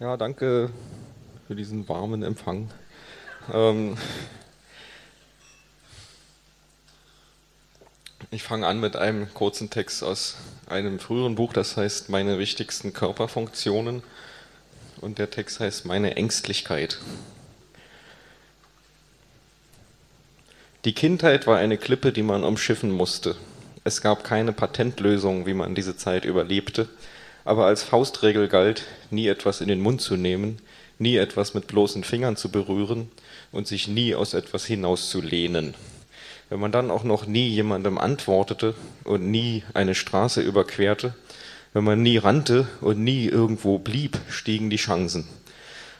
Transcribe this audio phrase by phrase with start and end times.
[0.00, 0.70] Ja, danke
[1.46, 2.68] für diesen warmen Empfang.
[3.52, 3.96] Ähm
[8.32, 10.36] ich fange an mit einem kurzen Text aus
[10.66, 14.02] einem früheren Buch, das heißt Meine wichtigsten Körperfunktionen.
[15.00, 16.98] Und der Text heißt Meine Ängstlichkeit.
[20.84, 23.36] Die Kindheit war eine Klippe, die man umschiffen musste.
[23.84, 26.88] Es gab keine Patentlösung, wie man diese Zeit überlebte
[27.44, 30.58] aber als Faustregel galt, nie etwas in den Mund zu nehmen,
[30.98, 33.10] nie etwas mit bloßen Fingern zu berühren
[33.52, 35.74] und sich nie aus etwas hinauszulehnen.
[36.48, 38.74] Wenn man dann auch noch nie jemandem antwortete
[39.04, 41.14] und nie eine Straße überquerte,
[41.72, 45.26] wenn man nie rannte und nie irgendwo blieb, stiegen die Chancen.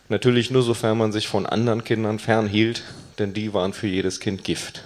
[0.08, 2.82] Natürlich nur sofern man sich von anderen Kindern fernhielt,
[3.18, 4.84] denn die waren für jedes Kind Gift.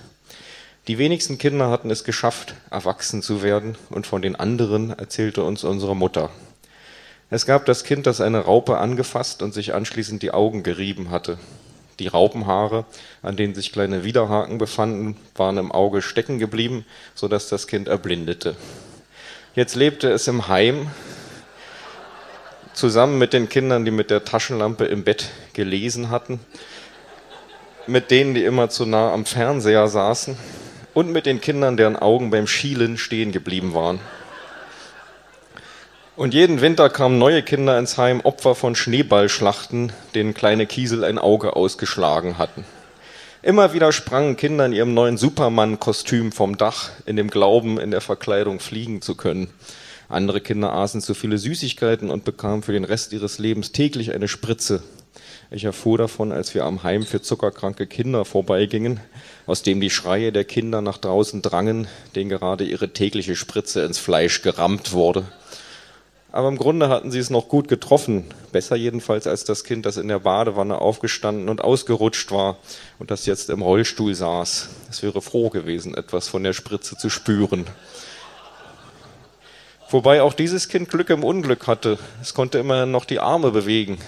[0.86, 5.64] Die wenigsten Kinder hatten es geschafft, erwachsen zu werden, und von den anderen erzählte uns
[5.64, 6.30] unsere Mutter.
[7.30, 11.38] Es gab das Kind, das eine Raupe angefasst und sich anschließend die Augen gerieben hatte.
[11.98, 12.86] Die Raupenhaare,
[13.22, 17.88] an denen sich kleine Widerhaken befanden, waren im Auge stecken geblieben, so dass das Kind
[17.88, 18.56] erblindete.
[19.54, 20.90] Jetzt lebte es im Heim,
[22.72, 26.38] zusammen mit den Kindern, die mit der Taschenlampe im Bett gelesen hatten,
[27.86, 30.36] mit denen, die immer zu nah am Fernseher saßen
[30.94, 34.00] und mit den Kindern, deren Augen beim Schielen stehen geblieben waren.
[36.18, 41.16] Und jeden Winter kamen neue Kinder ins Heim, Opfer von Schneeballschlachten, denen kleine Kiesel ein
[41.16, 42.64] Auge ausgeschlagen hatten.
[43.40, 48.00] Immer wieder sprangen Kinder in ihrem neuen Superman-Kostüm vom Dach, in dem Glauben, in der
[48.00, 49.48] Verkleidung fliegen zu können.
[50.08, 54.26] Andere Kinder aßen zu viele Süßigkeiten und bekamen für den Rest ihres Lebens täglich eine
[54.26, 54.82] Spritze.
[55.52, 58.98] Ich erfuhr davon, als wir am Heim für zuckerkranke Kinder vorbeigingen,
[59.46, 63.98] aus dem die Schreie der Kinder nach draußen drangen, denen gerade ihre tägliche Spritze ins
[63.98, 65.24] Fleisch gerammt wurde.
[66.38, 68.22] Aber im Grunde hatten sie es noch gut getroffen.
[68.52, 72.58] Besser jedenfalls als das Kind, das in der Badewanne aufgestanden und ausgerutscht war
[73.00, 74.68] und das jetzt im Rollstuhl saß.
[74.88, 77.66] Es wäre froh gewesen, etwas von der Spritze zu spüren.
[79.90, 81.98] Wobei auch dieses Kind Glück im Unglück hatte.
[82.22, 83.98] Es konnte immerhin noch die Arme bewegen.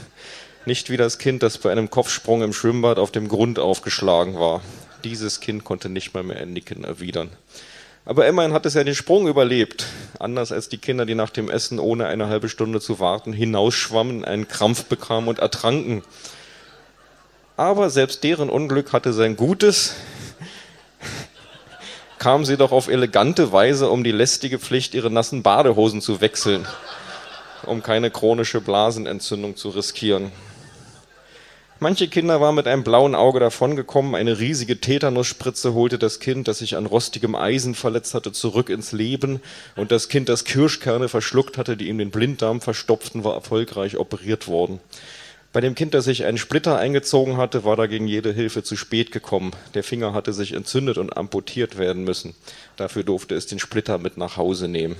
[0.66, 4.62] Nicht wie das Kind, das bei einem Kopfsprung im Schwimmbad auf dem Grund aufgeschlagen war.
[5.02, 7.30] Dieses Kind konnte nicht mal mehr Nicken erwidern.
[8.04, 9.86] Aber immerhin hat es ja den Sprung überlebt.
[10.18, 14.24] Anders als die Kinder, die nach dem Essen ohne eine halbe Stunde zu warten hinausschwammen,
[14.24, 16.02] einen Krampf bekamen und ertranken.
[17.56, 19.94] Aber selbst deren Unglück hatte sein Gutes.
[22.18, 26.66] Kamen sie doch auf elegante Weise um die lästige Pflicht, ihre nassen Badehosen zu wechseln,
[27.64, 30.32] um keine chronische Blasenentzündung zu riskieren.
[31.82, 34.14] Manche Kinder waren mit einem blauen Auge davongekommen.
[34.14, 38.92] Eine riesige Tetanusspritze holte das Kind, das sich an rostigem Eisen verletzt hatte, zurück ins
[38.92, 39.40] Leben.
[39.76, 44.46] Und das Kind, das Kirschkerne verschluckt hatte, die ihm den Blinddarm verstopften, war erfolgreich operiert
[44.46, 44.78] worden.
[45.54, 49.10] Bei dem Kind, das sich einen Splitter eingezogen hatte, war dagegen jede Hilfe zu spät
[49.10, 49.52] gekommen.
[49.72, 52.34] Der Finger hatte sich entzündet und amputiert werden müssen.
[52.76, 54.96] Dafür durfte es den Splitter mit nach Hause nehmen.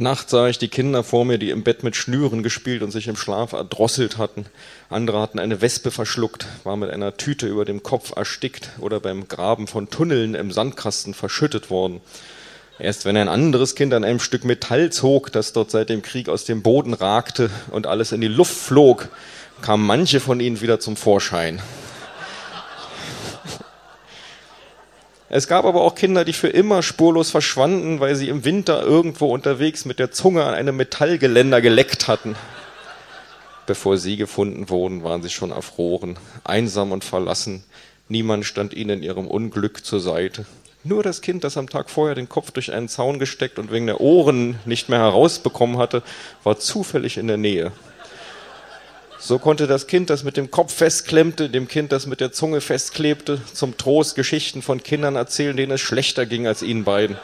[0.00, 3.06] Nachts sah ich die Kinder vor mir, die im Bett mit Schnüren gespielt und sich
[3.06, 4.46] im Schlaf erdrosselt hatten.
[4.88, 9.28] Andere hatten eine Wespe verschluckt, war mit einer Tüte über dem Kopf erstickt oder beim
[9.28, 12.00] Graben von Tunneln im Sandkasten verschüttet worden.
[12.78, 16.30] Erst wenn ein anderes Kind an einem Stück Metall zog, das dort seit dem Krieg
[16.30, 19.10] aus dem Boden ragte und alles in die Luft flog,
[19.60, 21.60] kamen manche von ihnen wieder zum Vorschein.
[25.32, 29.32] Es gab aber auch Kinder, die für immer spurlos verschwanden, weil sie im Winter irgendwo
[29.32, 32.34] unterwegs mit der Zunge an einem Metallgeländer geleckt hatten.
[33.64, 37.62] Bevor sie gefunden wurden, waren sie schon erfroren, einsam und verlassen.
[38.08, 40.46] Niemand stand ihnen in ihrem Unglück zur Seite.
[40.82, 43.86] Nur das Kind, das am Tag vorher den Kopf durch einen Zaun gesteckt und wegen
[43.86, 46.02] der Ohren nicht mehr herausbekommen hatte,
[46.42, 47.70] war zufällig in der Nähe.
[49.22, 52.62] So konnte das Kind, das mit dem Kopf festklemmte, dem Kind, das mit der Zunge
[52.62, 57.18] festklebte, zum Trost Geschichten von Kindern erzählen, denen es schlechter ging als ihnen beiden.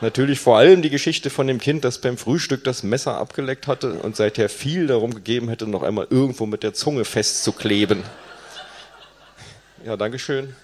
[0.00, 3.92] Natürlich vor allem die Geschichte von dem Kind, das beim Frühstück das Messer abgeleckt hatte
[3.94, 8.02] und seither viel darum gegeben hätte, noch einmal irgendwo mit der Zunge festzukleben.
[9.84, 10.54] Ja, Dankeschön.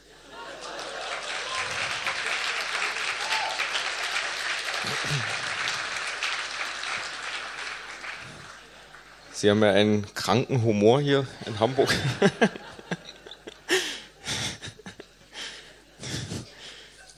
[9.37, 11.95] Sie haben ja einen kranken Humor hier in Hamburg.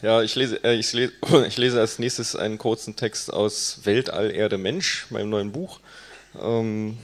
[0.02, 1.12] ja, ich lese, äh, ich, lese,
[1.46, 5.78] ich lese als nächstes einen kurzen Text aus Weltall, Erde, Mensch, meinem neuen Buch.
[6.40, 6.98] Ähm,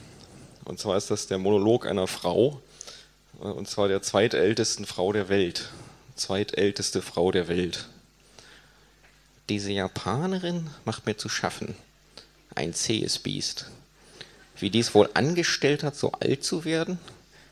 [0.64, 2.60] und zwar ist das der Monolog einer Frau,
[3.40, 5.70] äh, und zwar der zweitältesten Frau der Welt.
[6.16, 7.86] Zweitälteste Frau der Welt.
[9.48, 11.76] Diese Japanerin macht mir zu schaffen.
[12.56, 13.70] Ein zähes Biest.
[14.58, 16.98] Wie die es wohl angestellt hat, so alt zu werden.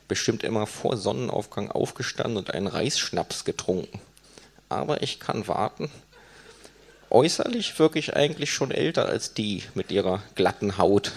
[0.07, 3.99] Bestimmt immer vor Sonnenaufgang aufgestanden und einen Reisschnaps getrunken.
[4.69, 5.89] Aber ich kann warten.
[7.09, 11.11] Äußerlich wirklich eigentlich schon älter als die mit ihrer glatten Haut.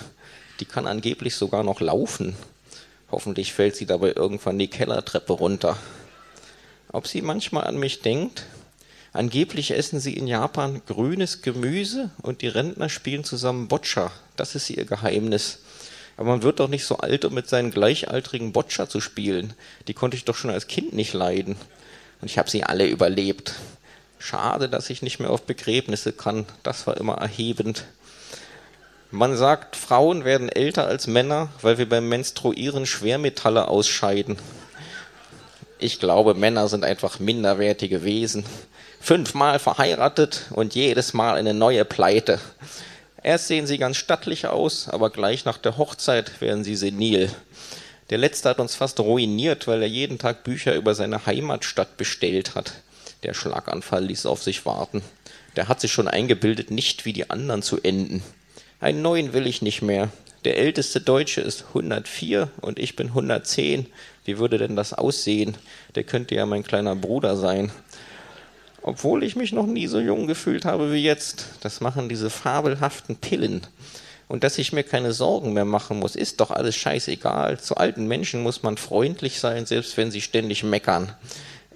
[0.61, 2.37] Die kann angeblich sogar noch laufen.
[3.11, 5.79] Hoffentlich fällt sie dabei irgendwann die Kellertreppe runter.
[6.93, 8.45] Ob sie manchmal an mich denkt?
[9.13, 14.11] Angeblich essen sie in Japan grünes Gemüse und die Rentner spielen zusammen Boccia.
[14.37, 15.61] Das ist ihr Geheimnis.
[16.17, 19.53] Aber man wird doch nicht so alt, um mit seinen gleichaltrigen Boccia zu spielen.
[19.87, 21.57] Die konnte ich doch schon als Kind nicht leiden.
[22.21, 23.55] Und ich habe sie alle überlebt.
[24.19, 26.47] Schade, dass ich nicht mehr auf Begräbnisse kann.
[26.63, 27.85] Das war immer erhebend.
[29.11, 34.37] Man sagt, Frauen werden älter als Männer, weil wir beim Menstruieren Schwermetalle ausscheiden.
[35.79, 38.45] Ich glaube, Männer sind einfach minderwertige Wesen.
[39.01, 42.41] Fünfmal verheiratet und jedes Mal eine neue Pleite.
[43.27, 47.29] Erst sehen sie ganz stattlich aus, aber gleich nach der Hochzeit werden sie senil.
[48.09, 52.55] Der letzte hat uns fast ruiniert, weil er jeden Tag Bücher über seine Heimatstadt bestellt
[52.55, 52.75] hat.
[53.25, 55.03] Der Schlaganfall ließ auf sich warten.
[55.57, 58.23] Der hat sich schon eingebildet, nicht wie die anderen zu enden.
[58.79, 60.09] Einen neuen will ich nicht mehr.
[60.45, 63.87] Der älteste Deutsche ist 104 und ich bin 110.
[64.25, 65.57] Wie würde denn das aussehen?
[65.97, 67.73] Der könnte ja mein kleiner Bruder sein.
[68.83, 71.47] Obwohl ich mich noch nie so jung gefühlt habe wie jetzt.
[71.61, 73.67] Das machen diese fabelhaften Pillen.
[74.29, 77.61] Und dass ich mir keine Sorgen mehr machen muss, ist doch alles scheißegal.
[77.61, 81.13] Zu alten Menschen muss man freundlich sein, selbst wenn sie ständig meckern.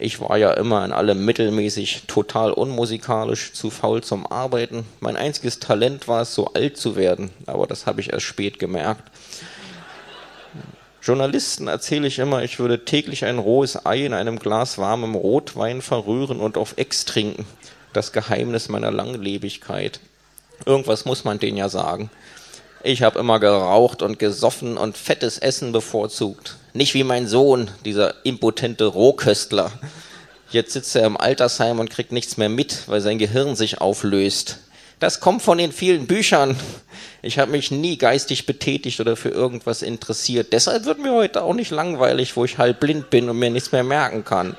[0.02, 4.86] Ich war ja immer in allem mittelmäßig, total unmusikalisch, zu faul zum Arbeiten.
[4.98, 8.58] Mein einziges Talent war es, so alt zu werden, aber das habe ich erst spät
[8.58, 9.10] gemerkt.
[11.02, 15.80] Journalisten erzähle ich immer, ich würde täglich ein rohes Ei in einem Glas warmem Rotwein
[15.80, 17.46] verrühren und auf Ex trinken.
[17.92, 20.00] Das Geheimnis meiner Langlebigkeit.
[20.66, 22.10] Irgendwas muss man denen ja sagen.
[22.82, 26.56] Ich habe immer geraucht und gesoffen und fettes Essen bevorzugt.
[26.72, 29.72] Nicht wie mein Sohn, dieser impotente Rohköstler.
[30.50, 34.58] Jetzt sitzt er im Altersheim und kriegt nichts mehr mit, weil sein Gehirn sich auflöst.
[35.00, 36.56] Das kommt von den vielen Büchern.
[37.22, 40.52] Ich habe mich nie geistig betätigt oder für irgendwas interessiert.
[40.52, 43.72] Deshalb wird mir heute auch nicht langweilig, wo ich halb blind bin und mir nichts
[43.72, 44.56] mehr merken kann.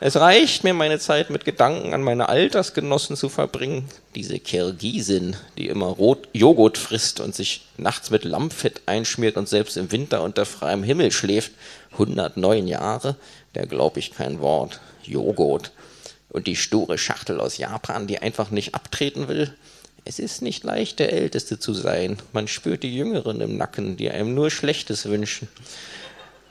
[0.00, 3.88] Es reicht mir, meine Zeit mit Gedanken an meine Altersgenossen zu verbringen.
[4.14, 9.76] Diese Kirgisin, die immer Rot Joghurt frisst und sich nachts mit Lammfett einschmiert und selbst
[9.76, 11.52] im Winter unter freiem Himmel schläft.
[11.92, 13.16] 109 Jahre,
[13.54, 14.80] der glaube ich kein Wort.
[15.02, 15.72] Joghurt.
[16.36, 19.54] Und die sture Schachtel aus Japan, die einfach nicht abtreten will.
[20.04, 22.18] Es ist nicht leicht, der Älteste zu sein.
[22.34, 25.48] Man spürt die Jüngeren im Nacken, die einem nur Schlechtes wünschen.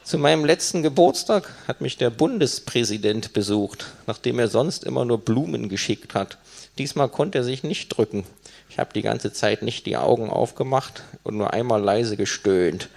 [0.04, 5.70] Zu meinem letzten Geburtstag hat mich der Bundespräsident besucht, nachdem er sonst immer nur Blumen
[5.70, 6.40] geschickt hat.
[6.80, 8.24] Diesmal konnte er sich nicht drücken.
[8.72, 12.90] Ich habe die ganze Zeit nicht die Augen aufgemacht und nur einmal leise gestöhnt.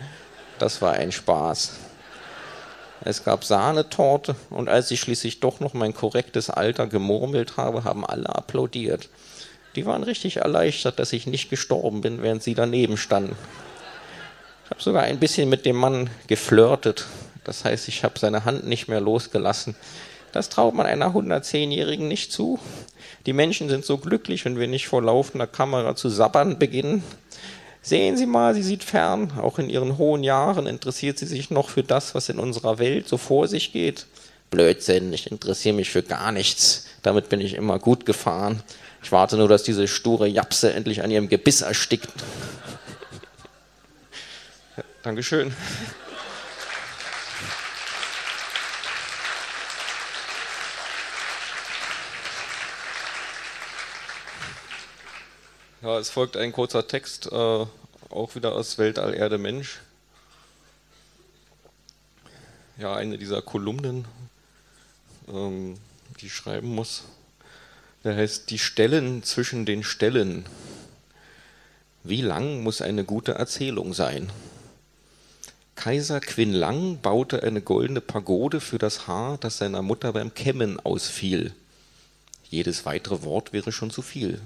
[0.58, 1.72] Das war ein Spaß.
[3.04, 8.04] Es gab Sahnetorte und als ich schließlich doch noch mein korrektes Alter gemurmelt habe, haben
[8.04, 9.08] alle applaudiert.
[9.76, 13.36] Die waren richtig erleichtert, dass ich nicht gestorben bin, während sie daneben standen.
[14.64, 17.06] Ich habe sogar ein bisschen mit dem Mann geflirtet.
[17.44, 19.74] Das heißt, ich habe seine Hand nicht mehr losgelassen.
[20.32, 22.58] Das traut man einer 110-Jährigen nicht zu.
[23.24, 27.02] Die Menschen sind so glücklich, wenn wir nicht vor laufender Kamera zu sabbern beginnen.
[27.88, 29.32] Sehen Sie mal, sie sieht fern.
[29.38, 33.08] Auch in ihren hohen Jahren interessiert sie sich noch für das, was in unserer Welt
[33.08, 34.04] so vor sich geht.
[34.50, 36.86] Blödsinn, ich interessiere mich für gar nichts.
[37.02, 38.62] Damit bin ich immer gut gefahren.
[39.02, 42.10] Ich warte nur, dass diese sture Japse endlich an ihrem Gebiss erstickt.
[45.02, 45.54] Dankeschön.
[55.80, 57.64] Ja, es folgt ein kurzer Text, äh,
[58.10, 59.80] auch wieder aus Weltall Erde Mensch.
[62.78, 64.06] Ja, eine dieser Kolumnen,
[65.28, 65.76] ähm,
[66.20, 67.04] die ich schreiben muss.
[68.04, 70.46] Der heißt Die Stellen zwischen den Stellen.
[72.04, 74.30] Wie lang muss eine gute Erzählung sein?
[75.74, 81.52] Kaiser Quinlang baute eine goldene Pagode für das Haar, das seiner Mutter beim Kämmen ausfiel.
[82.50, 84.40] Jedes weitere Wort wäre schon zu viel.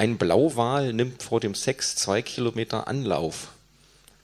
[0.00, 3.48] Ein Blauwal nimmt vor dem Sex zwei Kilometer Anlauf.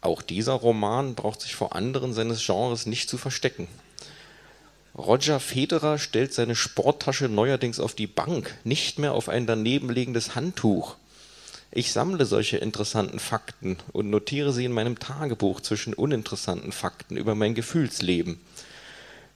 [0.00, 3.68] Auch dieser Roman braucht sich vor anderen seines Genres nicht zu verstecken.
[4.96, 10.96] Roger Federer stellt seine Sporttasche neuerdings auf die Bank, nicht mehr auf ein danebenlegendes Handtuch.
[11.70, 17.34] Ich sammle solche interessanten Fakten und notiere sie in meinem Tagebuch zwischen uninteressanten Fakten über
[17.34, 18.40] mein Gefühlsleben.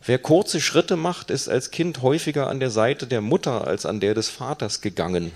[0.02, 4.00] Wer kurze Schritte macht, ist als Kind häufiger an der Seite der Mutter als an
[4.00, 5.32] der des Vaters gegangen.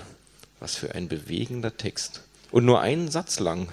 [0.65, 2.23] Was für ein bewegender Text.
[2.51, 3.69] Und nur einen Satz lang.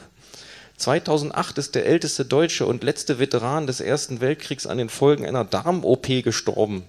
[0.76, 5.46] 2008 ist der älteste Deutsche und letzte Veteran des Ersten Weltkriegs an den Folgen einer
[5.46, 6.84] Darm-OP gestorben.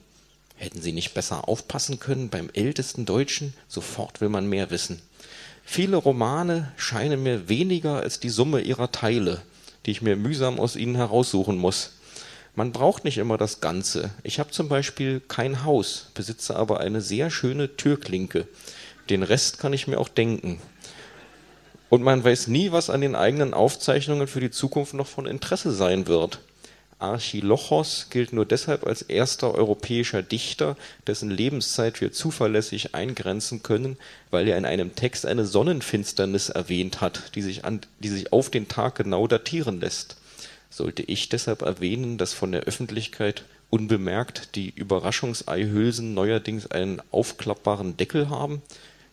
[0.56, 3.54] Hätten Sie nicht besser aufpassen können beim ältesten Deutschen?
[3.68, 5.00] Sofort will man mehr wissen.
[5.64, 9.40] Viele Romane scheinen mir weniger als die Summe ihrer Teile,
[9.86, 11.92] die ich mir mühsam aus ihnen heraussuchen muss.
[12.56, 14.10] Man braucht nicht immer das Ganze.
[14.24, 18.48] Ich habe zum Beispiel kein Haus, besitze aber eine sehr schöne Türklinke.
[19.12, 20.58] Den Rest kann ich mir auch denken.
[21.90, 25.70] Und man weiß nie, was an den eigenen Aufzeichnungen für die Zukunft noch von Interesse
[25.70, 26.38] sein wird.
[26.98, 33.98] Archilochos gilt nur deshalb als erster europäischer Dichter, dessen Lebenszeit wir zuverlässig eingrenzen können,
[34.30, 38.48] weil er in einem Text eine Sonnenfinsternis erwähnt hat, die sich, an, die sich auf
[38.48, 40.16] den Tag genau datieren lässt.
[40.70, 48.30] Sollte ich deshalb erwähnen, dass von der Öffentlichkeit unbemerkt die Überraschungseihülsen neuerdings einen aufklappbaren Deckel
[48.30, 48.62] haben?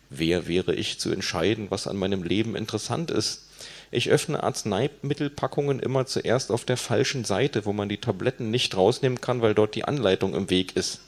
[0.10, 3.44] Wer wäre ich zu entscheiden, was an meinem Leben interessant ist?
[3.92, 9.22] Ich öffne Arzneimittelpackungen immer zuerst auf der falschen Seite, wo man die Tabletten nicht rausnehmen
[9.22, 11.00] kann, weil dort die Anleitung im Weg ist.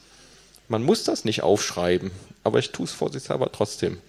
[0.68, 2.12] Man muss das nicht aufschreiben,
[2.44, 4.00] aber ich tue es vorsichtshalber trotzdem.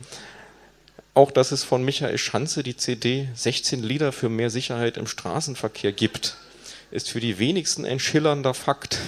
[1.15, 5.93] Auch dass es von Michael Schanze die CD 16 Lieder für mehr Sicherheit im Straßenverkehr
[5.93, 6.37] gibt,
[6.91, 8.99] ist für die wenigsten ein schillernder Fakt.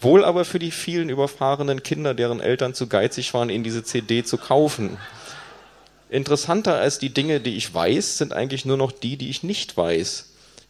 [0.00, 4.22] Wohl aber für die vielen überfahrenen Kinder, deren Eltern zu geizig waren, ihnen diese CD
[4.22, 4.96] zu kaufen.
[6.08, 9.76] Interessanter als die Dinge, die ich weiß, sind eigentlich nur noch die, die ich nicht
[9.76, 10.26] weiß.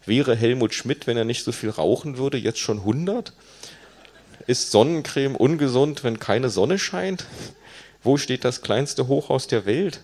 [0.06, 3.32] Wäre Helmut Schmidt, wenn er nicht so viel rauchen würde, jetzt schon 100?
[4.46, 7.26] Ist Sonnencreme ungesund, wenn keine Sonne scheint?
[8.02, 10.00] Wo steht das kleinste Hochhaus der Welt?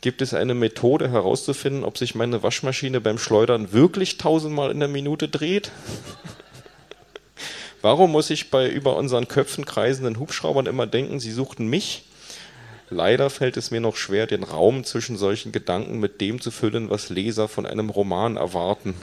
[0.00, 4.88] Gibt es eine Methode herauszufinden, ob sich meine Waschmaschine beim Schleudern wirklich tausendmal in der
[4.88, 5.70] Minute dreht?
[7.84, 12.04] Warum muss ich bei über unseren Köpfen kreisenden Hubschraubern immer denken, sie suchten mich?
[12.88, 16.88] Leider fällt es mir noch schwer, den Raum zwischen solchen Gedanken mit dem zu füllen,
[16.88, 18.94] was Leser von einem Roman erwarten.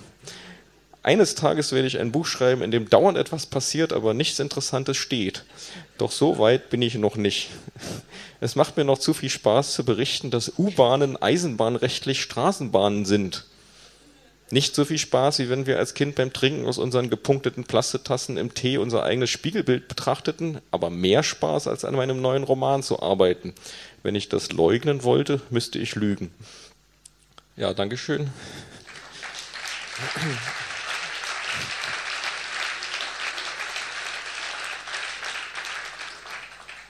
[1.04, 4.98] Eines Tages werde ich ein Buch schreiben, in dem dauernd etwas passiert, aber nichts Interessantes
[4.98, 5.44] steht.
[6.00, 7.50] Doch so weit bin ich noch nicht.
[8.40, 13.46] Es macht mir noch zu viel Spaß zu berichten, dass U-Bahnen eisenbahnrechtlich Straßenbahnen sind.
[14.52, 18.36] Nicht so viel Spaß, wie wenn wir als Kind beim Trinken aus unseren gepunkteten Plastiktassen
[18.36, 23.02] im Tee unser eigenes Spiegelbild betrachteten, aber mehr Spaß, als an meinem neuen Roman zu
[23.02, 23.54] arbeiten.
[24.04, 26.34] Wenn ich das leugnen wollte, müsste ich lügen.
[27.56, 28.30] Ja, Dankeschön.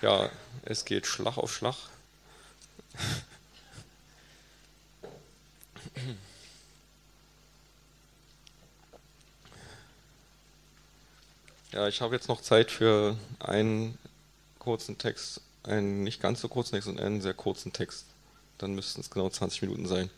[0.01, 0.31] Ja,
[0.65, 1.75] es geht Schlag auf Schlag.
[11.81, 13.97] Ja, ich habe jetzt noch Zeit für einen
[14.59, 18.05] kurzen Text, einen nicht ganz so kurzen Text und einen sehr kurzen Text.
[18.59, 20.11] Dann müssten es genau 20 Minuten sein.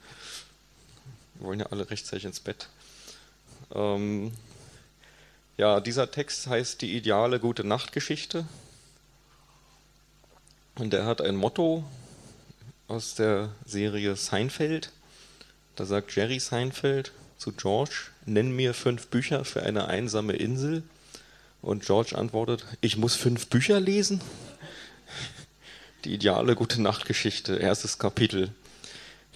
[1.35, 2.67] Wir wollen ja alle rechtzeitig ins Bett.
[3.73, 4.33] Ähm,
[5.55, 8.45] ja, dieser Text heißt Die ideale gute Nachtgeschichte.
[10.75, 11.85] Und er hat ein Motto
[12.89, 14.91] aus der Serie Seinfeld.
[15.77, 20.83] Da sagt Jerry Seinfeld zu George, nenn mir fünf Bücher für eine einsame Insel.
[21.63, 24.21] Und George antwortet, ich muss fünf Bücher lesen?
[26.03, 28.49] Die ideale gute Nachtgeschichte, erstes Kapitel.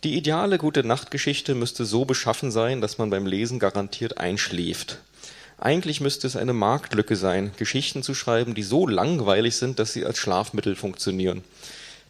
[0.04, 5.00] Die ideale gute Nachtgeschichte müsste so beschaffen sein, dass man beim Lesen garantiert einschläft.
[5.58, 10.06] Eigentlich müsste es eine Marktlücke sein, Geschichten zu schreiben, die so langweilig sind, dass sie
[10.06, 11.46] als Schlafmittel funktionieren.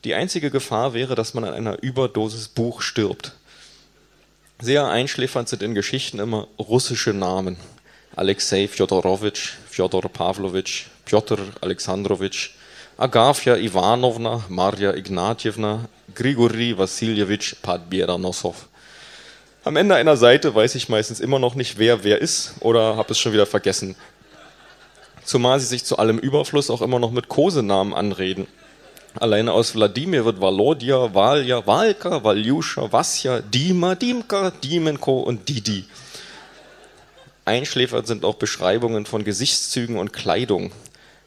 [0.04, 3.34] Die einzige Gefahr wäre, dass man an einer Überdosis Buch stirbt.
[4.60, 7.58] Sehr einschläfernd sind in Geschichten immer russische Namen.
[8.16, 12.50] Alexei Fjodorowitsch, Fjodor Pavlovitsch, Piotr Alexandrowitsch,
[12.98, 15.82] Agafia Ivanovna, Marja Ignatjewna,
[16.16, 18.56] Grigori Wassiljewitsch Padbieranossov.
[19.64, 23.12] Am Ende einer Seite weiß ich meistens immer noch nicht, wer wer ist oder habe
[23.12, 23.96] es schon wieder vergessen.
[25.24, 28.48] Zumal sie sich zu allem Überfluss auch immer noch mit Kosenamen anreden.
[29.14, 35.86] Alleine aus Wladimir wird Volodya, Valja, Valka, Valjuscha, Vasja, Dima, Dimka, Dimenko und Didi.
[37.48, 40.72] Einschläfernd sind auch Beschreibungen von Gesichtszügen und Kleidung.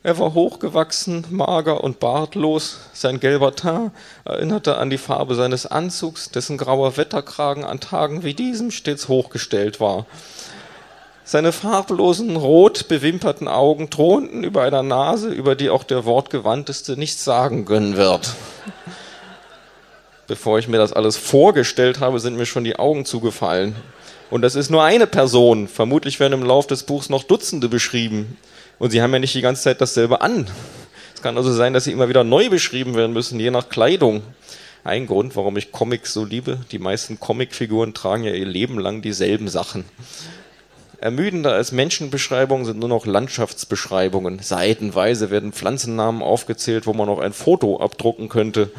[0.02, 2.78] Er war hochgewachsen, mager und bartlos.
[2.92, 3.92] Sein gelber Teint
[4.24, 9.80] erinnerte an die Farbe seines Anzugs, dessen grauer Wetterkragen an Tagen wie diesem stets hochgestellt
[9.80, 10.06] war.
[11.24, 17.24] Seine farblosen, rot bewimperten Augen thronten über einer Nase, über die auch der Wortgewandteste nichts
[17.24, 18.34] sagen können wird.
[20.26, 23.76] Bevor ich mir das alles vorgestellt habe, sind mir schon die Augen zugefallen.
[24.30, 25.66] Und das ist nur eine Person.
[25.66, 28.36] Vermutlich werden im Lauf des Buchs noch Dutzende beschrieben.
[28.78, 30.48] Und sie haben ja nicht die ganze Zeit dasselbe an.
[31.14, 34.22] Es kann also sein, dass sie immer wieder neu beschrieben werden müssen, je nach Kleidung.
[34.84, 36.60] Ein Grund, warum ich Comics so liebe.
[36.70, 39.84] Die meisten Comicfiguren tragen ja ihr Leben lang dieselben Sachen.
[41.00, 44.38] Ermüdender als Menschenbeschreibungen sind nur noch Landschaftsbeschreibungen.
[44.38, 48.70] Seitenweise werden Pflanzennamen aufgezählt, wo man noch ein Foto abdrucken könnte.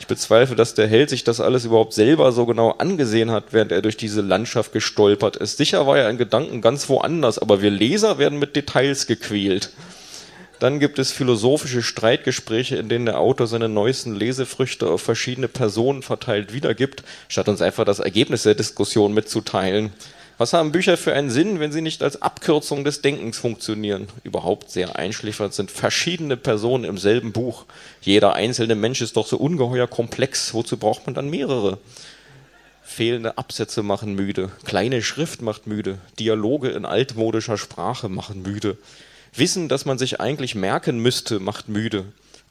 [0.00, 3.70] Ich bezweifle, dass der Held sich das alles überhaupt selber so genau angesehen hat, während
[3.70, 5.58] er durch diese Landschaft gestolpert ist.
[5.58, 9.70] Sicher war er in Gedanken ganz woanders, aber wir Leser werden mit Details gequält.
[10.58, 16.02] Dann gibt es philosophische Streitgespräche, in denen der Autor seine neuesten Lesefrüchte auf verschiedene Personen
[16.02, 19.92] verteilt wiedergibt, statt uns einfach das Ergebnis der Diskussion mitzuteilen.
[20.40, 24.08] Was haben Bücher für einen Sinn, wenn sie nicht als Abkürzung des Denkens funktionieren?
[24.24, 27.66] Überhaupt sehr einschläfernd sind verschiedene Personen im selben Buch.
[28.00, 30.54] Jeder einzelne Mensch ist doch so ungeheuer komplex.
[30.54, 31.76] Wozu braucht man dann mehrere?
[32.82, 34.48] Fehlende Absätze machen müde.
[34.64, 35.98] Kleine Schrift macht müde.
[36.18, 38.78] Dialoge in altmodischer Sprache machen müde.
[39.34, 42.06] Wissen, dass man sich eigentlich merken müsste, macht müde.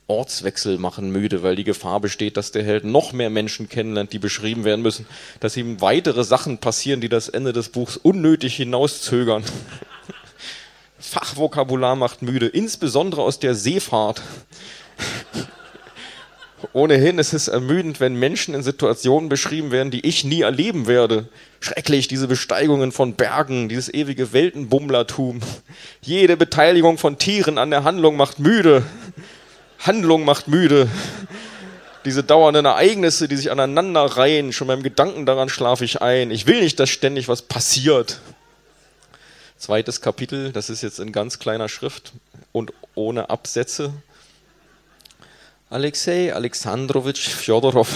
[0.09, 4.19] Ortswechsel machen müde, weil die Gefahr besteht, dass der Held noch mehr Menschen kennenlernt, die
[4.19, 5.05] beschrieben werden müssen,
[5.39, 9.43] dass ihm weitere Sachen passieren, die das Ende des Buchs unnötig hinauszögern.
[10.99, 14.21] Fachvokabular macht müde, insbesondere aus der Seefahrt.
[16.73, 21.29] Ohnehin ist es ermüdend, wenn Menschen in Situationen beschrieben werden, die ich nie erleben werde.
[21.61, 25.39] Schrecklich, diese Besteigungen von Bergen, dieses ewige Weltenbummlertum.
[26.01, 28.83] Jede Beteiligung von Tieren an der Handlung macht müde.
[29.79, 30.89] Handlung macht müde.
[32.05, 36.31] Diese dauernden Ereignisse, die sich aneinander reihen, schon beim Gedanken daran schlafe ich ein.
[36.31, 38.19] Ich will nicht, dass ständig was passiert.
[39.57, 42.13] Zweites Kapitel, das ist jetzt in ganz kleiner Schrift
[42.51, 43.93] und ohne Absätze.
[45.69, 47.87] Alexei Alexandrowitsch Fjodorow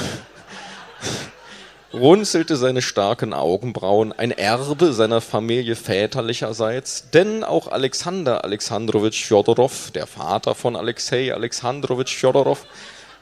[1.94, 10.08] runzelte seine starken Augenbrauen, ein Erbe seiner Familie väterlicherseits, denn auch Alexander Alexandrowitsch Fjodorow, der
[10.08, 12.66] Vater von Alexei Alexandrowitsch Fjodorow,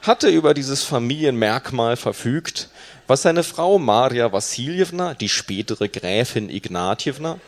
[0.02, 2.70] hatte über dieses Familienmerkmal verfügt,
[3.08, 7.40] was seine Frau Maria Wassiljewna, die spätere Gräfin Ignatjewna,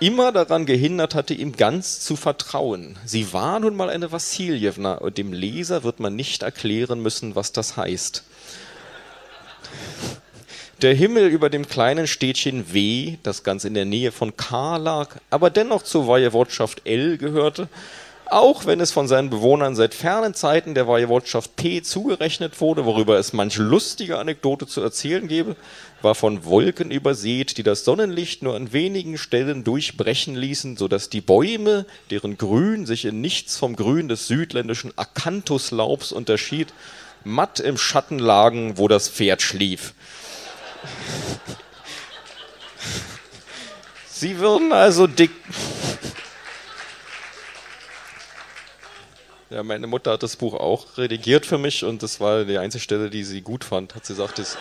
[0.00, 2.98] immer daran gehindert hatte, ihm ganz zu vertrauen.
[3.04, 7.52] Sie war nun mal eine Wassiljewna und dem Leser wird man nicht erklären müssen, was
[7.52, 8.24] das heißt.
[10.80, 15.16] Der Himmel über dem kleinen Städtchen W, das ganz in der Nähe von K lag,
[15.28, 17.68] aber dennoch zur Wojewodschaft L gehörte,
[18.26, 23.18] auch wenn es von seinen Bewohnern seit fernen Zeiten der Wojewodschaft P zugerechnet wurde, worüber
[23.18, 25.56] es manch lustige Anekdote zu erzählen gebe,
[26.00, 31.10] war von Wolken übersät, die das Sonnenlicht nur an wenigen Stellen durchbrechen ließen, so dass
[31.10, 36.68] die Bäume, deren Grün sich in nichts vom Grün des südländischen Acanthuslaubs unterschied,
[37.24, 39.92] matt im Schatten lagen, wo das Pferd schlief.
[44.06, 45.30] Sie würden also dick.
[49.50, 52.82] Ja, meine Mutter hat das Buch auch redigiert für mich und das war die einzige
[52.82, 53.94] Stelle, die sie gut fand.
[53.94, 54.58] Hat sie gesagt, das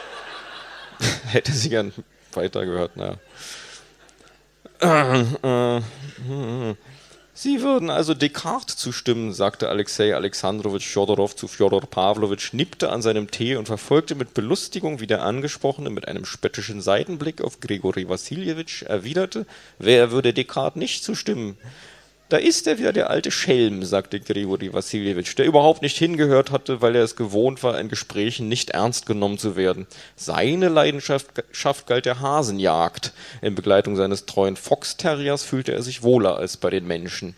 [1.28, 1.92] hätte sie gern
[2.34, 2.92] weitergehört.
[2.96, 3.18] Naja.
[7.40, 13.30] Sie würden also Descartes zustimmen, sagte Alexei Alexandrowitsch Fjodorow zu Fjodor Pawlowitsch, nippte an seinem
[13.30, 18.82] Tee und verfolgte mit Belustigung, wie der Angesprochene mit einem spöttischen Seitenblick auf Grigori Wassiljewitsch
[18.82, 19.46] erwiderte,
[19.78, 21.60] wer würde Descartes nicht zustimmen?
[22.30, 26.82] Da ist er wieder, der alte Schelm, sagte Grigori Wassiljewitsch, der überhaupt nicht hingehört hatte,
[26.82, 29.88] weil er es gewohnt war, in Gesprächen nicht ernst genommen zu werden.
[30.18, 33.14] Seine Leidenschaft galt der Hasenjagd.
[33.42, 37.34] In Begleitung seines treuen Fox-Terriers fühlte er sich wohler als bei den Menschen.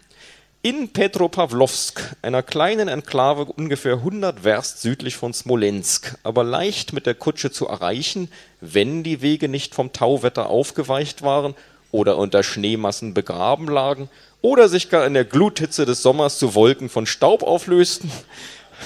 [0.63, 7.13] In Petropawlowsk, einer kleinen Enklave ungefähr 100 Werst südlich von Smolensk, aber leicht mit der
[7.13, 11.53] Kutsche zu erreichen, wenn die Wege nicht vom Tauwetter aufgeweicht waren
[11.91, 14.09] oder unter Schneemassen begraben lagen,
[14.41, 18.11] oder sich gar in der Gluthitze des Sommers zu Wolken von Staub auflösten,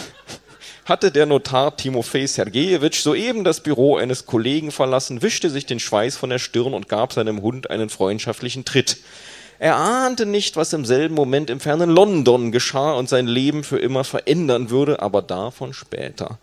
[0.86, 6.18] hatte der Notar Timofei Sergejewitsch soeben das Büro eines Kollegen verlassen, wischte sich den Schweiß
[6.18, 8.98] von der Stirn und gab seinem Hund einen freundschaftlichen Tritt.
[9.60, 13.78] Er ahnte nicht, was im selben Moment im fernen London geschah und sein Leben für
[13.78, 16.38] immer verändern würde, aber davon später.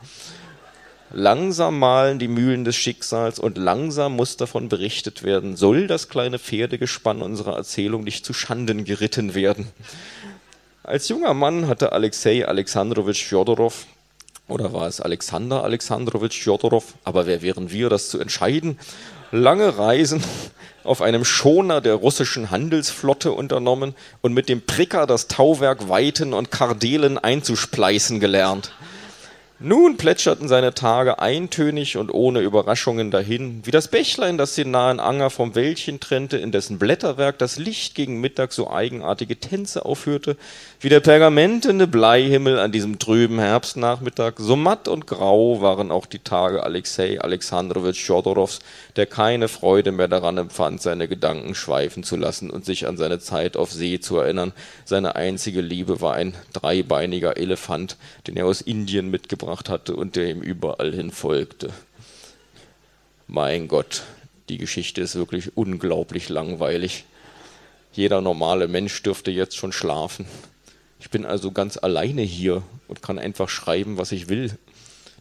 [1.12, 6.38] Langsam malen die Mühlen des Schicksals und langsam muss davon berichtet werden, soll das kleine
[6.38, 9.66] Pferdegespann unserer Erzählung nicht zu Schanden geritten werden.
[10.84, 13.86] Als junger Mann hatte Alexei Alexandrowitsch Fjodorow,
[14.46, 18.78] oder war es Alexander Alexandrowitsch Fjodorow, aber wer wären wir, das zu entscheiden,
[19.32, 20.22] lange Reisen
[20.84, 26.52] auf einem Schoner der russischen Handelsflotte unternommen und mit dem Pricker das Tauwerk Weiten und
[26.52, 28.72] Kardelen einzuspleißen gelernt.
[29.62, 35.00] Nun plätscherten seine Tage eintönig und ohne Überraschungen dahin, wie das Bächlein, das den nahen
[35.00, 40.38] Anger vom Wäldchen trennte, in dessen Blätterwerk das Licht gegen Mittag so eigenartige Tänze aufführte,
[40.82, 46.20] wie der pergamentene Bleihimmel an diesem trüben Herbstnachmittag, so matt und grau waren auch die
[46.20, 48.60] Tage Alexei Alexandrowitsch Fjodorows,
[48.96, 53.18] der keine Freude mehr daran empfand, seine Gedanken schweifen zu lassen und sich an seine
[53.18, 54.54] Zeit auf See zu erinnern.
[54.86, 60.30] Seine einzige Liebe war ein dreibeiniger Elefant, den er aus Indien mitgebracht hatte und der
[60.30, 61.68] ihm überall hin folgte.
[63.26, 64.04] Mein Gott,
[64.48, 67.04] die Geschichte ist wirklich unglaublich langweilig.
[67.92, 70.24] Jeder normale Mensch dürfte jetzt schon schlafen.
[71.00, 74.56] Ich bin also ganz alleine hier und kann einfach schreiben, was ich will.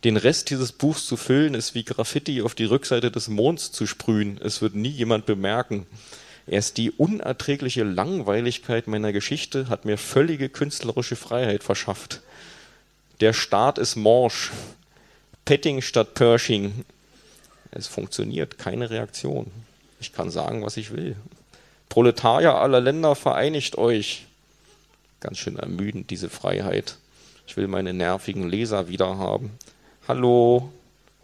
[0.04, 3.86] Den Rest dieses Buchs zu füllen, ist wie Graffiti auf die Rückseite des Monds zu
[3.88, 4.39] sprühen.
[4.44, 5.86] Es wird nie jemand bemerken.
[6.48, 12.22] Erst die unerträgliche Langweiligkeit meiner Geschichte hat mir völlige künstlerische Freiheit verschafft.
[13.20, 14.52] Der Staat ist morsch.
[15.46, 16.86] Petting statt Pershing.
[17.72, 19.52] Es funktioniert, keine Reaktion.
[20.00, 21.15] Ich kann sagen, was ich will.
[21.89, 24.26] Proletarier aller Länder, vereinigt euch.
[25.19, 26.97] Ganz schön ermüdend, diese Freiheit.
[27.45, 29.51] Ich will meine nervigen Leser wieder haben.
[30.08, 30.71] Hallo,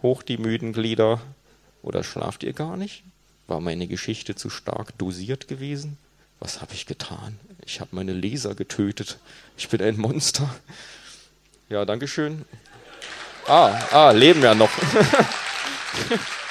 [0.01, 1.21] hoch die müden Glieder.
[1.81, 3.03] Oder schlaft ihr gar nicht?
[3.47, 5.97] War meine Geschichte zu stark dosiert gewesen?
[6.39, 7.39] Was habe ich getan?
[7.65, 9.17] Ich habe meine Leser getötet.
[9.55, 10.53] Ich bin ein Monster.
[11.69, 12.43] Ja, Dankeschön.
[13.47, 14.71] Ah, ah, leben ja noch.